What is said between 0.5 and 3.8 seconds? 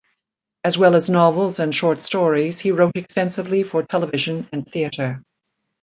As well as novels and short stories, he wrote extensively